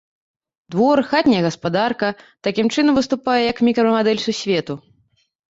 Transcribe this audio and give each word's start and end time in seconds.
Двор, 0.75 1.01
хатняя 1.11 1.41
гаспадарка, 1.47 2.09
такім 2.49 2.73
чынам, 2.73 2.93
выступае 3.01 3.37
як 3.51 3.57
мікрамадэль 3.69 4.25
сусвету. 4.27 4.81